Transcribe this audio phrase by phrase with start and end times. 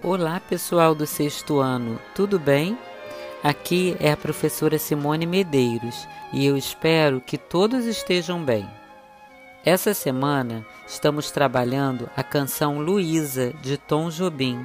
[0.00, 2.78] Olá, pessoal do sexto ano, tudo bem?
[3.42, 8.64] Aqui é a professora Simone Medeiros e eu espero que todos estejam bem.
[9.64, 14.64] Essa semana estamos trabalhando a canção Luísa de Tom Jobim,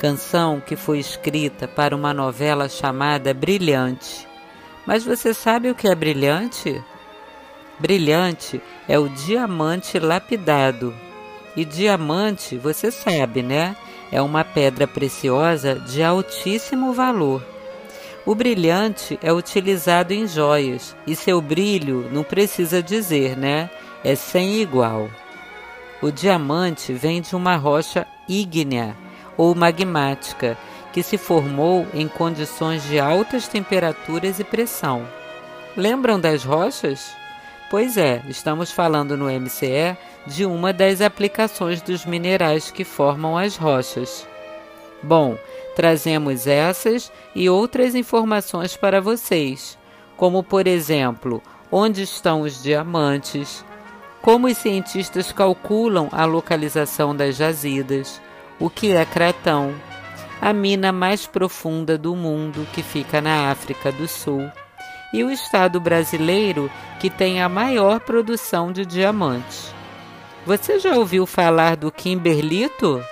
[0.00, 4.26] canção que foi escrita para uma novela chamada Brilhante.
[4.84, 6.82] Mas você sabe o que é brilhante?
[7.78, 10.92] Brilhante é o diamante lapidado.
[11.56, 13.76] E diamante, você sabe, né?
[14.10, 17.44] É uma pedra preciosa de altíssimo valor.
[18.26, 23.68] O brilhante é utilizado em joias e seu brilho não precisa dizer, né?
[24.02, 25.10] É sem igual.
[26.00, 28.96] O diamante vem de uma rocha ígnea
[29.36, 30.56] ou magmática
[30.92, 35.06] que se formou em condições de altas temperaturas e pressão.
[35.76, 37.12] Lembram das rochas?
[37.68, 43.56] Pois é, estamos falando no MCE de uma das aplicações dos minerais que formam as
[43.56, 44.26] rochas.
[45.02, 45.36] Bom,
[45.76, 49.78] trazemos essas e outras informações para vocês,
[50.16, 53.64] como por exemplo, onde estão os diamantes,
[54.22, 58.20] como os cientistas calculam a localização das jazidas,
[58.58, 59.74] o que é Cratão,
[60.40, 64.50] a mina mais profunda do mundo que fica na África do Sul,
[65.12, 69.74] e o estado brasileiro que tem a maior produção de diamantes.
[70.46, 73.02] Você já ouviu falar do Kimberlito?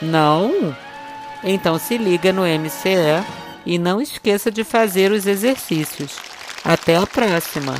[0.00, 0.76] Não?
[1.42, 3.24] Então se liga no MCE
[3.66, 6.16] e não esqueça de fazer os exercícios.
[6.64, 7.74] Até a próxima!